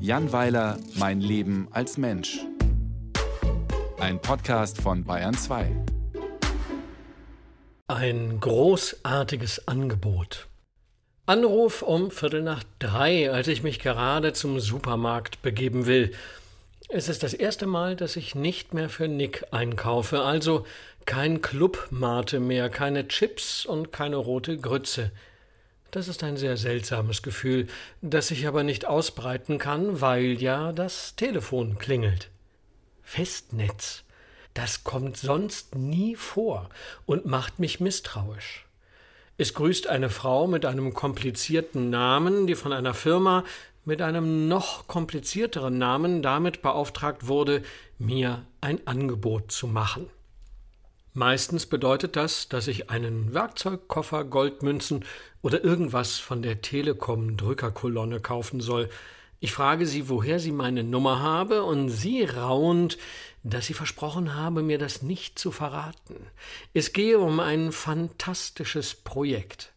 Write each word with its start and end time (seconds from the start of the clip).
Jan 0.00 0.32
Weiler, 0.32 0.78
Mein 0.94 1.20
Leben 1.20 1.68
als 1.70 1.98
Mensch. 1.98 2.38
Ein 3.98 4.20
Podcast 4.20 4.80
von 4.80 5.04
Bayern 5.04 5.34
2. 5.34 5.70
Ein 7.88 8.40
großartiges 8.40 9.68
Angebot. 9.68 10.46
Anruf 11.26 11.82
um 11.82 12.10
Viertel 12.10 12.42
nach 12.42 12.64
drei, 12.78 13.30
als 13.30 13.48
ich 13.48 13.62
mich 13.62 13.80
gerade 13.80 14.32
zum 14.32 14.60
Supermarkt 14.60 15.42
begeben 15.42 15.86
will. 15.86 16.12
Es 16.88 17.10
ist 17.10 17.22
das 17.22 17.34
erste 17.34 17.66
Mal, 17.66 17.96
dass 17.96 18.16
ich 18.16 18.34
nicht 18.34 18.72
mehr 18.72 18.88
für 18.88 19.08
Nick 19.08 19.44
einkaufe, 19.50 20.22
also 20.22 20.64
kein 21.04 21.42
Clubmate 21.42 22.40
mehr, 22.40 22.70
keine 22.70 23.08
Chips 23.08 23.66
und 23.66 23.92
keine 23.92 24.16
rote 24.16 24.56
Grütze. 24.56 25.10
Das 25.90 26.06
ist 26.06 26.22
ein 26.22 26.36
sehr 26.36 26.58
seltsames 26.58 27.22
Gefühl, 27.22 27.66
das 28.02 28.30
ich 28.30 28.46
aber 28.46 28.62
nicht 28.62 28.86
ausbreiten 28.86 29.58
kann, 29.58 30.02
weil 30.02 30.40
ja 30.42 30.72
das 30.72 31.16
Telefon 31.16 31.78
klingelt. 31.78 32.30
Festnetz. 33.02 34.04
Das 34.52 34.84
kommt 34.84 35.16
sonst 35.16 35.76
nie 35.76 36.14
vor 36.14 36.68
und 37.06 37.24
macht 37.24 37.58
mich 37.58 37.80
misstrauisch. 37.80 38.66
Es 39.38 39.54
grüßt 39.54 39.86
eine 39.86 40.10
Frau 40.10 40.46
mit 40.46 40.66
einem 40.66 40.92
komplizierten 40.92 41.90
Namen, 41.90 42.46
die 42.46 42.54
von 42.54 42.72
einer 42.72 42.92
Firma 42.92 43.44
mit 43.84 44.02
einem 44.02 44.46
noch 44.48 44.88
komplizierteren 44.88 45.78
Namen 45.78 46.20
damit 46.22 46.60
beauftragt 46.60 47.28
wurde, 47.28 47.62
mir 47.98 48.44
ein 48.60 48.86
Angebot 48.86 49.52
zu 49.52 49.66
machen. 49.66 50.10
Meistens 51.14 51.66
bedeutet 51.66 52.16
das, 52.16 52.48
dass 52.48 52.68
ich 52.68 52.90
einen 52.90 53.34
Werkzeugkoffer, 53.34 54.24
Goldmünzen 54.24 55.04
oder 55.42 55.64
irgendwas 55.64 56.18
von 56.18 56.42
der 56.42 56.62
Telekom 56.62 57.36
Drückerkolonne 57.36 58.20
kaufen 58.20 58.60
soll, 58.60 58.88
ich 59.40 59.52
frage 59.52 59.86
sie, 59.86 60.08
woher 60.08 60.40
sie 60.40 60.50
meine 60.50 60.82
Nummer 60.82 61.20
habe, 61.20 61.62
und 61.62 61.90
sie 61.90 62.24
raunt, 62.24 62.98
dass 63.44 63.66
sie 63.66 63.74
versprochen 63.74 64.34
habe, 64.34 64.62
mir 64.62 64.78
das 64.78 65.02
nicht 65.02 65.38
zu 65.38 65.52
verraten. 65.52 66.16
Es 66.74 66.92
gehe 66.92 67.20
um 67.20 67.38
ein 67.38 67.70
fantastisches 67.70 68.96
Projekt. 68.96 69.72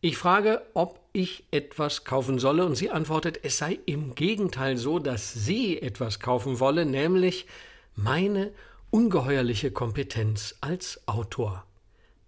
Ich 0.00 0.18
frage, 0.18 0.62
ob 0.74 0.98
ich 1.12 1.44
etwas 1.52 2.02
kaufen 2.04 2.40
solle, 2.40 2.66
und 2.66 2.74
sie 2.74 2.90
antwortet, 2.90 3.38
es 3.44 3.58
sei 3.58 3.78
im 3.86 4.16
Gegenteil 4.16 4.76
so, 4.76 4.98
dass 4.98 5.32
sie 5.32 5.80
etwas 5.80 6.18
kaufen 6.18 6.58
wolle, 6.58 6.84
nämlich 6.84 7.46
meine 7.94 8.50
ungeheuerliche 8.92 9.70
Kompetenz 9.70 10.54
als 10.60 11.00
Autor. 11.08 11.64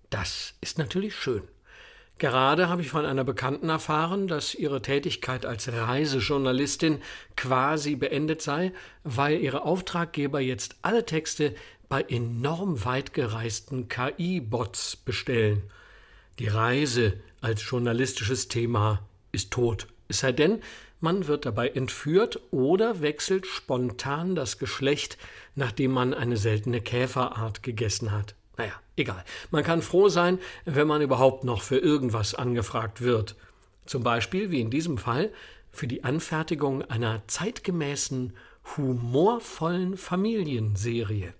Das 0.08 0.54
ist 0.62 0.78
natürlich 0.78 1.14
schön. 1.14 1.42
Gerade 2.16 2.70
habe 2.70 2.80
ich 2.80 2.88
von 2.88 3.04
einer 3.04 3.24
Bekannten 3.24 3.68
erfahren, 3.68 4.28
dass 4.28 4.54
ihre 4.54 4.80
Tätigkeit 4.80 5.44
als 5.44 5.70
Reisejournalistin 5.70 7.02
quasi 7.36 7.96
beendet 7.96 8.40
sei, 8.40 8.72
weil 9.02 9.40
ihre 9.40 9.64
Auftraggeber 9.64 10.40
jetzt 10.40 10.76
alle 10.80 11.04
Texte 11.04 11.54
bei 11.90 12.00
enorm 12.00 12.82
weit 12.86 13.12
gereisten 13.12 13.88
KI-Bots 13.88 14.96
bestellen. 14.96 15.64
Die 16.38 16.48
Reise 16.48 17.20
als 17.42 17.68
journalistisches 17.68 18.48
Thema 18.48 19.06
ist 19.32 19.50
tot, 19.50 19.86
es 20.08 20.20
sei 20.20 20.32
denn, 20.32 20.62
man 21.04 21.28
wird 21.28 21.44
dabei 21.46 21.68
entführt 21.68 22.40
oder 22.50 23.02
wechselt 23.02 23.46
spontan 23.46 24.34
das 24.34 24.58
Geschlecht, 24.58 25.18
nachdem 25.54 25.92
man 25.92 26.14
eine 26.14 26.38
seltene 26.38 26.80
Käferart 26.80 27.62
gegessen 27.62 28.10
hat. 28.10 28.34
Naja, 28.56 28.72
egal. 28.96 29.22
Man 29.50 29.62
kann 29.62 29.82
froh 29.82 30.08
sein, 30.08 30.38
wenn 30.64 30.88
man 30.88 31.02
überhaupt 31.02 31.44
noch 31.44 31.60
für 31.60 31.76
irgendwas 31.76 32.34
angefragt 32.34 33.02
wird. 33.02 33.36
Zum 33.84 34.02
Beispiel, 34.02 34.50
wie 34.50 34.60
in 34.60 34.70
diesem 34.70 34.96
Fall, 34.96 35.30
für 35.70 35.86
die 35.86 36.04
Anfertigung 36.04 36.82
einer 36.82 37.22
zeitgemäßen, 37.26 38.32
humorvollen 38.76 39.98
Familienserie. 39.98 41.34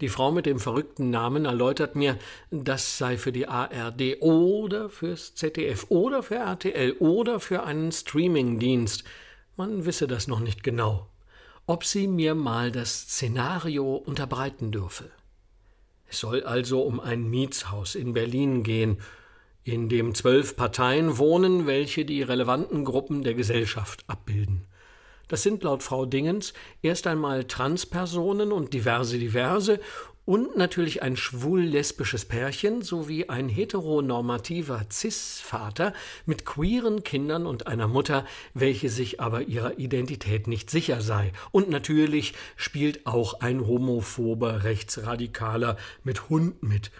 Die 0.00 0.08
Frau 0.08 0.32
mit 0.32 0.46
dem 0.46 0.58
verrückten 0.58 1.10
Namen 1.10 1.44
erläutert 1.44 1.94
mir, 1.94 2.18
das 2.50 2.96
sei 2.96 3.18
für 3.18 3.32
die 3.32 3.48
ARD 3.48 4.20
oder 4.20 4.88
fürs 4.88 5.34
ZDF 5.34 5.86
oder 5.90 6.22
für 6.22 6.36
RTL 6.36 6.92
oder 7.00 7.38
für 7.38 7.64
einen 7.64 7.92
Streamingdienst. 7.92 9.04
Man 9.56 9.84
wisse 9.84 10.06
das 10.06 10.26
noch 10.26 10.40
nicht 10.40 10.62
genau. 10.62 11.06
Ob 11.66 11.84
sie 11.84 12.08
mir 12.08 12.34
mal 12.34 12.72
das 12.72 13.02
Szenario 13.02 13.94
unterbreiten 13.94 14.72
dürfe. 14.72 15.10
Es 16.08 16.18
soll 16.18 16.42
also 16.44 16.82
um 16.82 16.98
ein 16.98 17.28
Mietshaus 17.28 17.94
in 17.94 18.14
Berlin 18.14 18.62
gehen, 18.62 18.98
in 19.64 19.90
dem 19.90 20.14
zwölf 20.14 20.56
Parteien 20.56 21.18
wohnen, 21.18 21.66
welche 21.66 22.06
die 22.06 22.22
relevanten 22.22 22.86
Gruppen 22.86 23.22
der 23.22 23.34
Gesellschaft 23.34 24.04
abbilden. 24.08 24.66
Das 25.30 25.44
sind 25.44 25.62
laut 25.62 25.84
Frau 25.84 26.06
Dingens 26.06 26.54
erst 26.82 27.06
einmal 27.06 27.44
Transpersonen 27.44 28.50
und 28.50 28.74
diverse 28.74 29.16
diverse 29.16 29.78
und 30.24 30.56
natürlich 30.56 31.02
ein 31.02 31.16
schwul-lesbisches 31.16 32.24
Pärchen 32.24 32.82
sowie 32.82 33.28
ein 33.28 33.48
heteronormativer 33.48 34.86
Cis-Vater 34.90 35.94
mit 36.26 36.44
queeren 36.44 37.04
Kindern 37.04 37.46
und 37.46 37.68
einer 37.68 37.86
Mutter, 37.86 38.26
welche 38.54 38.90
sich 38.90 39.20
aber 39.20 39.42
ihrer 39.42 39.78
Identität 39.78 40.48
nicht 40.48 40.68
sicher 40.68 41.00
sei. 41.00 41.30
Und 41.52 41.70
natürlich 41.70 42.34
spielt 42.56 43.06
auch 43.06 43.40
ein 43.40 43.68
homophober 43.68 44.64
Rechtsradikaler 44.64 45.76
mit 46.02 46.28
Hund 46.28 46.60
mit 46.60 46.90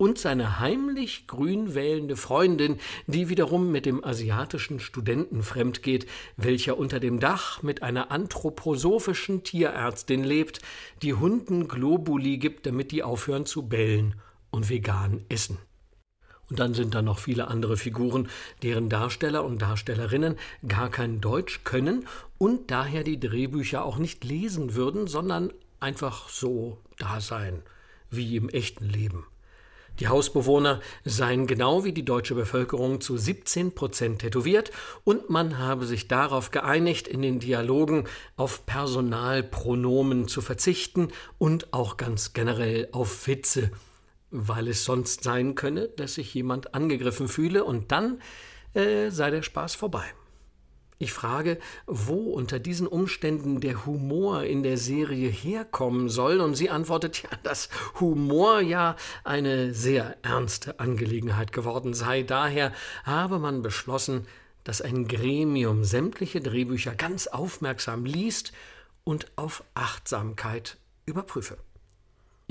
und 0.00 0.18
seine 0.18 0.58
heimlich 0.60 1.26
grün 1.26 1.74
wählende 1.74 2.16
Freundin, 2.16 2.78
die 3.06 3.28
wiederum 3.28 3.70
mit 3.70 3.84
dem 3.84 4.02
asiatischen 4.02 4.80
Studenten 4.80 5.42
fremdgeht, 5.42 6.06
welcher 6.38 6.78
unter 6.78 7.00
dem 7.00 7.20
Dach 7.20 7.62
mit 7.62 7.82
einer 7.82 8.10
anthroposophischen 8.10 9.44
Tierärztin 9.44 10.24
lebt, 10.24 10.60
die 11.02 11.12
Hunden 11.12 11.68
Globuli 11.68 12.38
gibt, 12.38 12.64
damit 12.64 12.92
die 12.92 13.02
aufhören 13.02 13.44
zu 13.44 13.68
bellen 13.68 14.14
und 14.50 14.70
vegan 14.70 15.26
essen. 15.28 15.58
Und 16.48 16.60
dann 16.60 16.72
sind 16.72 16.94
da 16.94 17.02
noch 17.02 17.18
viele 17.18 17.48
andere 17.48 17.76
Figuren, 17.76 18.30
deren 18.62 18.88
Darsteller 18.88 19.44
und 19.44 19.60
Darstellerinnen 19.60 20.36
gar 20.66 20.88
kein 20.88 21.20
Deutsch 21.20 21.60
können 21.64 22.06
und 22.38 22.70
daher 22.70 23.04
die 23.04 23.20
Drehbücher 23.20 23.84
auch 23.84 23.98
nicht 23.98 24.24
lesen 24.24 24.74
würden, 24.74 25.08
sondern 25.08 25.52
einfach 25.78 26.30
so 26.30 26.78
da 26.96 27.20
sein, 27.20 27.62
wie 28.08 28.36
im 28.36 28.48
echten 28.48 28.86
Leben. 28.86 29.26
Die 29.98 30.08
Hausbewohner 30.08 30.80
seien 31.04 31.46
genau 31.46 31.84
wie 31.84 31.92
die 31.92 32.04
deutsche 32.04 32.34
Bevölkerung 32.34 33.00
zu 33.00 33.18
17 33.18 33.74
Prozent 33.74 34.20
tätowiert 34.20 34.70
und 35.04 35.28
man 35.28 35.58
habe 35.58 35.84
sich 35.84 36.08
darauf 36.08 36.50
geeinigt, 36.50 37.08
in 37.08 37.22
den 37.22 37.40
Dialogen 37.40 38.04
auf 38.36 38.64
Personalpronomen 38.64 40.28
zu 40.28 40.40
verzichten 40.40 41.08
und 41.38 41.72
auch 41.72 41.96
ganz 41.96 42.32
generell 42.32 42.88
auf 42.92 43.26
Witze, 43.26 43.70
weil 44.30 44.68
es 44.68 44.84
sonst 44.84 45.24
sein 45.24 45.54
könne, 45.54 45.88
dass 45.88 46.14
sich 46.14 46.32
jemand 46.32 46.74
angegriffen 46.74 47.28
fühle 47.28 47.64
und 47.64 47.92
dann 47.92 48.20
äh, 48.74 49.10
sei 49.10 49.30
der 49.30 49.42
Spaß 49.42 49.74
vorbei. 49.74 50.04
Ich 51.02 51.14
frage, 51.14 51.58
wo 51.86 52.34
unter 52.34 52.58
diesen 52.58 52.86
Umständen 52.86 53.60
der 53.60 53.86
Humor 53.86 54.44
in 54.44 54.62
der 54.62 54.76
Serie 54.76 55.30
herkommen 55.30 56.10
soll, 56.10 56.40
und 56.40 56.56
sie 56.56 56.68
antwortet 56.68 57.22
ja, 57.22 57.30
dass 57.42 57.70
Humor 58.00 58.60
ja 58.60 58.96
eine 59.24 59.72
sehr 59.72 60.18
ernste 60.20 60.78
Angelegenheit 60.78 61.52
geworden 61.52 61.94
sei. 61.94 62.22
Daher 62.22 62.74
habe 63.04 63.38
man 63.38 63.62
beschlossen, 63.62 64.26
dass 64.62 64.82
ein 64.82 65.08
Gremium 65.08 65.84
sämtliche 65.84 66.42
Drehbücher 66.42 66.94
ganz 66.94 67.28
aufmerksam 67.28 68.04
liest 68.04 68.52
und 69.02 69.32
auf 69.36 69.64
Achtsamkeit 69.72 70.76
überprüfe. 71.06 71.56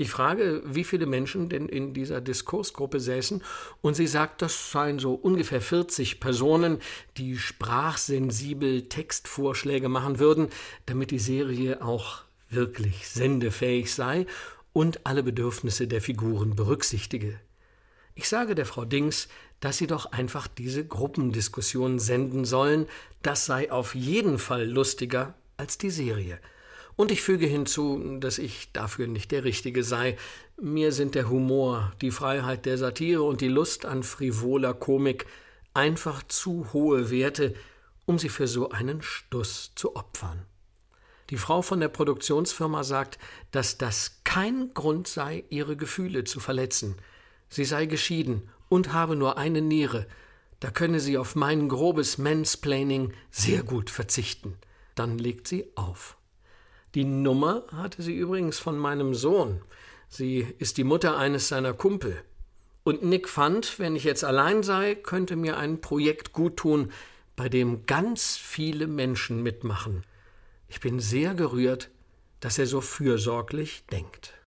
Ich 0.00 0.08
frage, 0.10 0.62
wie 0.64 0.84
viele 0.84 1.04
Menschen 1.04 1.50
denn 1.50 1.68
in 1.68 1.92
dieser 1.92 2.22
Diskursgruppe 2.22 3.00
säßen, 3.00 3.42
und 3.82 3.92
sie 3.92 4.06
sagt, 4.06 4.40
das 4.40 4.72
seien 4.72 4.98
so 4.98 5.12
ungefähr 5.12 5.60
40 5.60 6.20
Personen, 6.20 6.78
die 7.18 7.36
sprachsensibel 7.36 8.88
Textvorschläge 8.88 9.90
machen 9.90 10.18
würden, 10.18 10.48
damit 10.86 11.10
die 11.10 11.18
Serie 11.18 11.82
auch 11.82 12.22
wirklich 12.48 13.08
sendefähig 13.08 13.92
sei 13.92 14.24
und 14.72 15.04
alle 15.04 15.22
Bedürfnisse 15.22 15.86
der 15.86 16.00
Figuren 16.00 16.56
berücksichtige. 16.56 17.38
Ich 18.14 18.26
sage 18.26 18.54
der 18.54 18.64
Frau 18.64 18.86
Dings, 18.86 19.28
dass 19.60 19.76
sie 19.76 19.86
doch 19.86 20.12
einfach 20.12 20.48
diese 20.48 20.82
Gruppendiskussion 20.82 21.98
senden 21.98 22.46
sollen, 22.46 22.86
das 23.20 23.44
sei 23.44 23.70
auf 23.70 23.94
jeden 23.94 24.38
Fall 24.38 24.66
lustiger 24.66 25.34
als 25.58 25.76
die 25.76 25.90
Serie. 25.90 26.40
Und 26.96 27.10
ich 27.10 27.22
füge 27.22 27.46
hinzu, 27.46 28.18
dass 28.20 28.38
ich 28.38 28.72
dafür 28.72 29.06
nicht 29.06 29.30
der 29.30 29.44
Richtige 29.44 29.82
sei. 29.84 30.16
Mir 30.60 30.92
sind 30.92 31.14
der 31.14 31.30
Humor, 31.30 31.92
die 32.00 32.10
Freiheit 32.10 32.66
der 32.66 32.78
Satire 32.78 33.22
und 33.22 33.40
die 33.40 33.48
Lust 33.48 33.86
an 33.86 34.02
frivoler 34.02 34.74
Komik 34.74 35.26
einfach 35.72 36.22
zu 36.24 36.72
hohe 36.72 37.10
Werte, 37.10 37.54
um 38.06 38.18
sie 38.18 38.28
für 38.28 38.48
so 38.48 38.70
einen 38.70 39.02
Stuss 39.02 39.72
zu 39.74 39.96
opfern. 39.96 40.44
Die 41.30 41.36
Frau 41.36 41.62
von 41.62 41.78
der 41.78 41.88
Produktionsfirma 41.88 42.82
sagt, 42.82 43.18
dass 43.52 43.78
das 43.78 44.20
kein 44.24 44.74
Grund 44.74 45.06
sei, 45.06 45.44
ihre 45.48 45.76
Gefühle 45.76 46.24
zu 46.24 46.40
verletzen. 46.40 46.96
Sie 47.48 47.64
sei 47.64 47.86
geschieden 47.86 48.48
und 48.68 48.92
habe 48.92 49.14
nur 49.14 49.38
eine 49.38 49.62
Niere. 49.62 50.06
Da 50.58 50.70
könne 50.70 50.98
sie 51.00 51.16
auf 51.16 51.36
mein 51.36 51.68
grobes 51.68 52.18
Mansplaining 52.18 53.12
sehr 53.30 53.62
gut 53.62 53.90
verzichten. 53.90 54.58
Dann 54.96 55.18
legt 55.18 55.46
sie 55.46 55.66
auf. 55.76 56.16
Die 56.94 57.04
Nummer 57.04 57.62
hatte 57.72 58.02
sie 58.02 58.14
übrigens 58.14 58.58
von 58.58 58.76
meinem 58.76 59.14
Sohn. 59.14 59.62
Sie 60.08 60.46
ist 60.58 60.76
die 60.76 60.84
Mutter 60.84 61.16
eines 61.16 61.48
seiner 61.48 61.72
Kumpel. 61.72 62.20
Und 62.82 63.04
Nick 63.04 63.28
fand, 63.28 63.78
wenn 63.78 63.94
ich 63.94 64.04
jetzt 64.04 64.24
allein 64.24 64.62
sei, 64.62 64.96
könnte 64.96 65.36
mir 65.36 65.56
ein 65.56 65.80
Projekt 65.80 66.32
guttun, 66.32 66.90
bei 67.36 67.48
dem 67.48 67.86
ganz 67.86 68.36
viele 68.36 68.86
Menschen 68.86 69.42
mitmachen. 69.42 70.04
Ich 70.68 70.80
bin 70.80 70.98
sehr 70.98 71.34
gerührt, 71.34 71.90
dass 72.40 72.58
er 72.58 72.66
so 72.66 72.80
fürsorglich 72.80 73.84
denkt. 73.92 74.34